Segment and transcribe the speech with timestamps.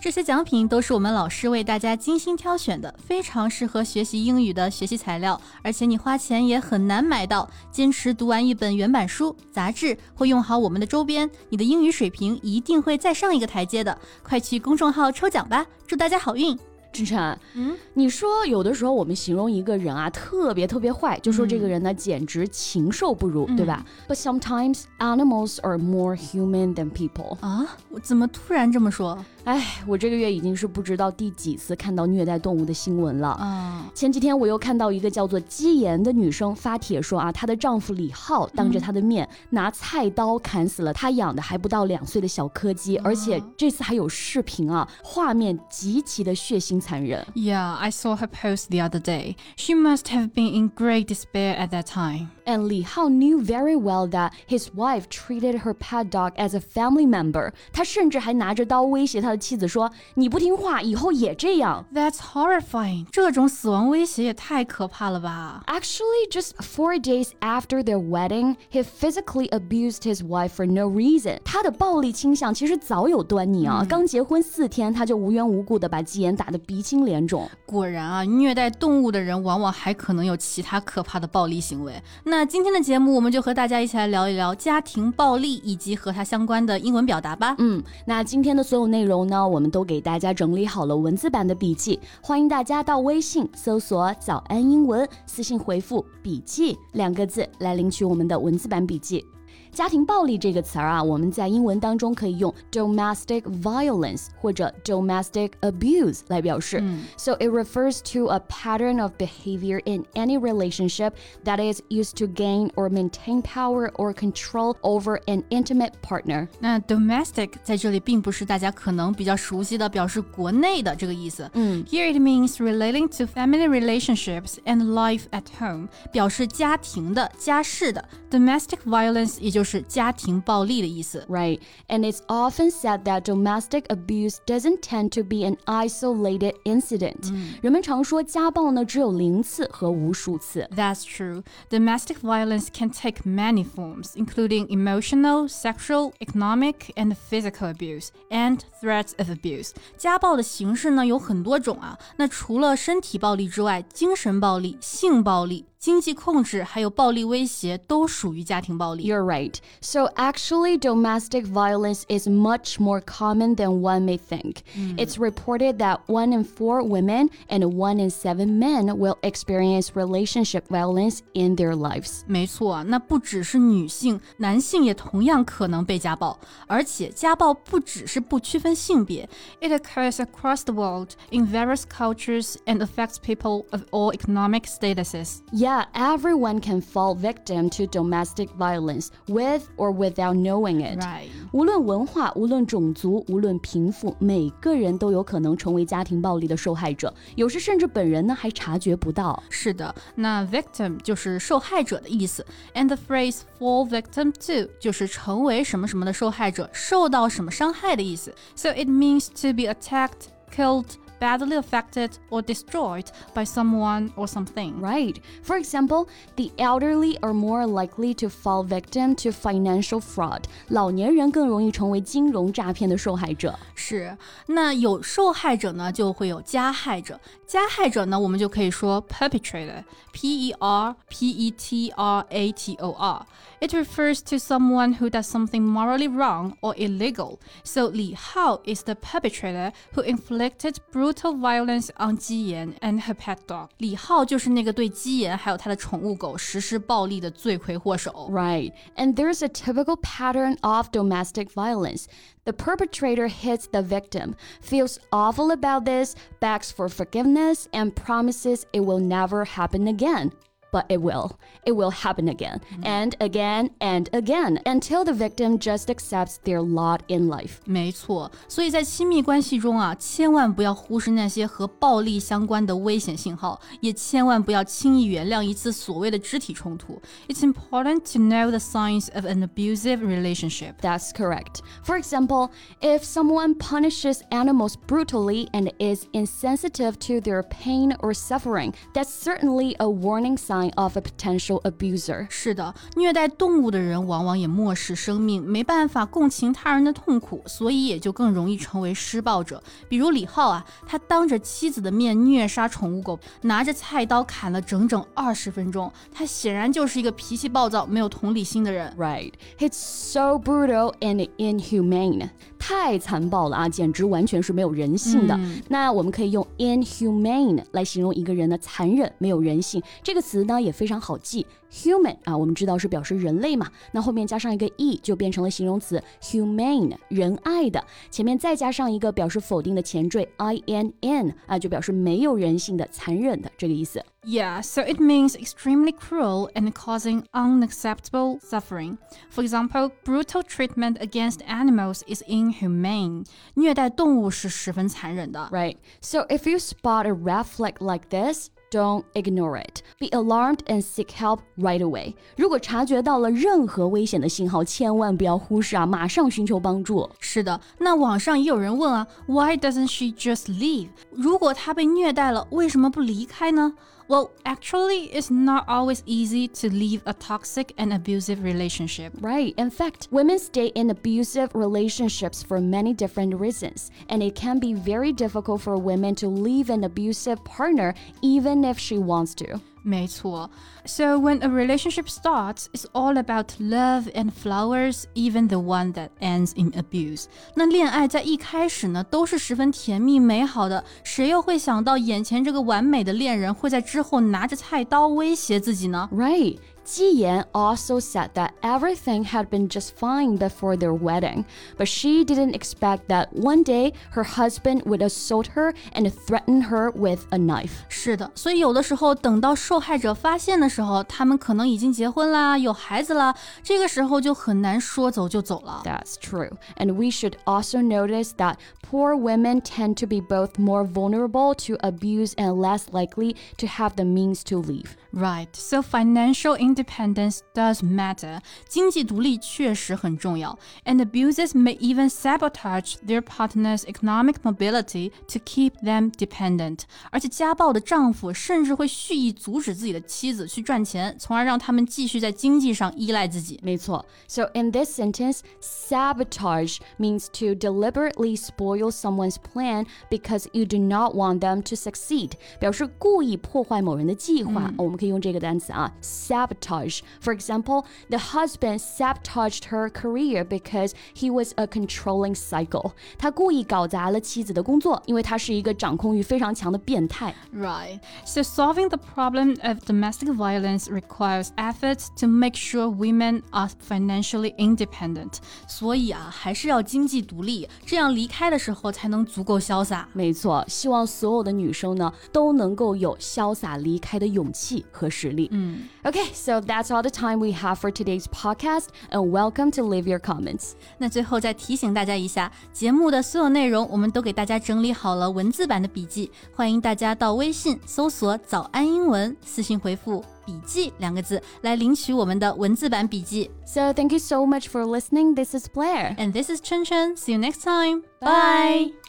[0.00, 7.46] 这些奖品都是我们老师为大家精心挑选的，非常适合学习英语的学习材料，而且你花钱也很难买到。
[7.70, 13.98] 坚持读完一本原版书、杂志，或用好我们的周边，你的英语水平一定会再上一个台阶的。
[14.22, 16.58] 快去公众号抽奖吧，祝大家好运！
[16.92, 27.38] 志晨，嗯，你说有的时候我们形容一个人啊，特别特别坏，就说这个人呢简直禽兽不如，对吧？But sometimes animals are more human than people。
[27.42, 29.16] 啊，我怎么突然这么说？
[29.44, 33.28] 哎，我这个月已经是不知道第几次看到虐待动物的新闻了。
[33.30, 47.26] 啊，前几天我又看到一个叫做基岩的女生发帖说啊，她的丈夫李浩当着她的面拿菜刀砍死了她养的还不到两岁的小柯基，而且这次还有视频啊，画面极其的血腥残忍。
[47.34, 49.36] Yeah, I saw her post the other day.
[49.56, 52.28] She must have been in great despair at that time.
[52.44, 56.60] And Li Hao knew very well that his wife treated her pet dog as a
[56.60, 57.52] family member.
[57.72, 63.06] 他甚至还拿着刀威胁他的妻子说：“你不听话，以后也这样。” That's horrifying.
[63.10, 71.38] 这种死亡威胁也太可怕了吧？Actually, just four days after their wedding, he physically abused his wife for no reason.
[71.44, 73.86] 他的暴力倾向其实早有端倪啊！
[73.88, 77.48] 刚结婚四天，他就无缘无故的把基岩打得鼻青脸肿。
[77.66, 81.94] 果然啊，虐待动物的人往往还可能有其他可怕的暴力行为。
[82.24, 87.54] 那今天的节目，我们就和大家一起来聊一聊家庭暴力以及和它相关的英文表达吧。
[87.58, 99.24] 嗯，那今天的所有内容呢，我们都给大家整理好了文字版的笔记，欢迎大家到微信搜索“早安英文”，私信回复“笔记”两个字来领取我们的文字版笔记。
[99.71, 106.79] 家庭暴力这个词儿啊，我们在英文当中可以用 domestic violence 或者 domestic abuse 来表示。
[106.81, 111.11] 嗯、so it refers to a pattern of behavior in any relationship
[111.43, 116.47] that is used to gain or maintain power or control over an intimate partner。
[116.59, 121.49] 那 domestic 在这里并不是大家可能比较熟悉的表示国内的这个意思。
[121.53, 128.07] 嗯，Here it means relating to family relationships and life at home，表示家庭的、家事的。
[128.31, 131.59] Domestic violence 也就 就是家庭暴力的意思，right?
[131.87, 137.33] And it's often said that domestic abuse doesn't tend to be an isolated incident.
[137.61, 140.69] 人们常说家暴呢只有零次和无数次。
[140.75, 141.43] That's true.
[141.69, 149.11] Domestic violence can take many forms, including emotional, sexual, economic, and physical abuse, and threats
[149.17, 149.71] of abuse.
[149.97, 151.97] 家暴的形式呢有很多种啊。
[152.17, 155.65] 那除了身体暴力之外，精神暴力、性暴力。
[155.79, 159.03] 经济控制还有暴力威胁都属于家庭暴力。
[159.07, 159.53] You're right.
[159.81, 164.63] So actually, domestic violence is much more common than one may think.
[164.75, 164.97] Mm.
[164.97, 170.63] It's reported that one in four women and one in seven men will experience relationship
[170.69, 172.21] violence in their lives.
[172.25, 176.39] 没错，那不只是女性，男性也同样可能被家暴。
[176.65, 179.29] 而且家暴不只是不区分性别，
[179.61, 185.41] it occurs across the world in various cultures and affects people of all economic statuses.
[185.51, 185.68] Yeah.
[185.69, 190.99] Yeah, everyone can fall victim to domestic violence with or without knowing it.
[190.99, 191.27] Right.
[191.53, 197.13] 无论文化，无论种族，无论贫富，每个人都有可能成为家庭暴力的受害者。
[197.35, 199.41] 有时甚至本人呢还察觉不到。
[199.49, 208.33] 是的，那 victim 就是受害者的意思，and the phrase fall victim to 就是成为什么什么的受害者，受到什么伤害的意思。
[208.55, 210.87] So it means to be attacked, killed
[211.19, 214.79] badly affected or destroyed by someone or something.
[214.79, 215.15] Right.
[215.43, 220.43] For example, the elderly are more likely to fall victim to financial fraud.
[220.69, 223.57] 老年人更容易成为金融诈骗的受害者。
[223.73, 227.19] 是，那有受害者呢，就会有加害者。
[227.49, 234.99] 加害者呢，我们就可以说 perpetrator，p e r p e t r a t o r。It refers to someone
[234.99, 237.39] who does something morally wrong or illegal.
[237.63, 243.01] So Li Hao is the perpetrator who inflicted brutal brutal violence on Ji Yan and
[243.01, 243.69] her pet dog.
[243.77, 248.29] 李浩就是那个对基岩还有他的宠物狗实施暴力的罪魁祸首。
[248.31, 252.05] Right, and there's a typical pattern of domestic violence.
[252.44, 258.80] The perpetrator hits the victim, feels awful about this, begs for forgiveness, and promises it
[258.80, 260.32] will never happen again
[260.71, 261.37] but it will.
[261.65, 266.99] It will happen again and again and again until the victim just accepts their lot
[267.07, 267.59] in life.
[267.65, 277.01] 没错，所以在亲密关系中啊，千万不要忽视那些和暴力相关的危险信号，也千万不要轻易原谅一次所谓的肢体冲突。
[277.29, 280.73] It's important to know the signs of an abusive relationship.
[280.81, 281.61] That's correct.
[281.83, 282.49] For example,
[282.81, 289.75] if someone punishes animals brutally and is insensitive to their pain or suffering, that's certainly
[289.79, 292.26] a warning sign of a potential abuser.
[292.28, 299.62] 是的，虐待动物的人往往也漠视生命，没办法共情他人的痛苦，所以也就更容易成为施暴者。
[299.88, 305.90] 比如李浩啊，他当着妻子的面虐杀宠物狗，拿着菜刀砍了整整二十分钟。
[306.12, 308.94] 他显然就是一个脾气暴躁、没有同理心的人。
[308.98, 309.32] Right.
[309.58, 312.30] It's so brutal and inhumane.
[312.59, 315.39] 太残暴了啊，简直完全是没有人性的。
[315.69, 319.81] 那我们可以用 inhumane 来形容一个人的残忍、没有人性。
[320.03, 327.83] 这个词呢也非常好记，human 啊，我们知道是表示人类嘛，那后面加上一个 e 就变成了形容词 humane，仁爱的。
[328.09, 334.03] 前面再加上一个表示否定的前缀 i n n 啊，就表示没有人性的、残忍的这个意思。
[334.27, 338.97] Yeah, so it means extremely cruel and causing unacceptable suffering.
[339.29, 343.25] For example, brutal treatment against animals is inhumane.
[343.55, 345.49] 虐待动物是十分残忍的。
[345.51, 345.77] Right.
[346.01, 349.81] So if you spot a red flag like this, don't ignore it.
[349.99, 352.15] Be alarmed and seek help right away.
[352.35, 357.09] 如果察觉到了任何危险的信号，千万不要忽视啊，马上寻求帮助。
[357.19, 360.89] 是的，那网上也有人问啊，Why doesn't she just leave？
[361.11, 363.73] 如果她被虐待了，为什么不离开呢
[364.10, 369.12] ？Well, actually, it's not always easy to leave a toxic and abusive relationship.
[369.20, 369.54] Right.
[369.56, 374.74] In fact, women stay in abusive relationships for many different reasons, and it can be
[374.74, 379.60] very difficult for women to leave an abusive partner even if she wants to.
[379.82, 380.50] 没错。
[380.84, 386.52] So when a relationship starts, it's all about love and flowers, even the one that ends
[386.54, 387.24] in abuse.
[387.54, 396.58] 那恋爱在一开始呢，都是十分甜蜜美好的，谁又会想到眼前这个完美的恋人会在之后拿着菜刀威胁自己呢？Right.
[396.89, 401.43] Ji Yan also said that everything had been just fine before their wedding,
[401.77, 406.91] but she didn't expect that one day her husband would assault her and threaten her
[406.91, 407.83] with a knife.
[407.89, 415.81] 是的，所以有的时候等到受害者发现的时候，他们可能已经结婚啦，有孩子啦，这个时候就很难说走就走了。
[415.83, 416.51] That's true.
[416.77, 418.57] And we should also notice that
[418.87, 423.95] poor women tend to be both more vulnerable to abuse and less likely to have
[423.95, 424.89] the means to leave.
[425.11, 428.39] Right, so financial independence does matter.
[428.67, 436.81] 经济独立确实很重要，and abusers may even sabotage their partner's economic mobility to keep them dependent.
[437.11, 443.59] 而且家暴的丈夫甚至会蓄意阻止自己的妻子去赚钱，从而让他们继续在经济上依赖自己。
[443.63, 444.05] 没错.
[444.27, 451.15] So in this sentence, sabotage means to deliberately spoil someone's plan because you do not
[451.15, 452.31] want them to succeed.
[452.59, 454.71] 表示故意破坏某人的计划。
[454.77, 456.99] 我们 可以用这个单词啊，sabotage.
[457.21, 462.91] For example, the husband sabotaged her career because he was a controlling psycho.
[463.17, 467.35] 他故意搞砸了妻子的工作，因为他是一个掌控欲非常强的变态。
[467.53, 467.99] Right.
[468.25, 474.55] So solving the problem of domestic violence requires efforts to make sure women are financially
[474.57, 475.39] independent.
[475.67, 480.07] 所以啊，还是要经济独立，这样离开的时候才能足够潇洒。
[480.13, 485.49] 没错，希望所有的女生呢都能够有潇洒离开的勇气 和实力。
[485.51, 490.19] 嗯，Okay, so that's all the time we have for today's podcast, and welcome to leave your
[490.19, 490.71] comments.
[490.97, 503.49] 那最后再提醒大家一下，节目的所有内容我们都给大家整理好了文字版的笔记，欢迎大家到微信搜索“早安英文”，私信回复“笔记”两个字来领取我们的文字版笔记。
[503.65, 505.35] So thank you so much for listening.
[505.35, 506.15] This is Blair.
[506.17, 507.15] And this is Chen Chen.
[507.15, 508.03] See you next time.
[508.19, 509.08] Bye.